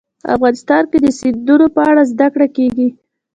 افغانستان 0.35 0.83
کې 0.91 0.97
د 1.01 1.07
سیندونه 1.19 1.65
په 1.75 1.81
اړه 1.89 2.03
زده 2.11 2.27
کړه 2.33 2.47
کېږي. 2.57 2.87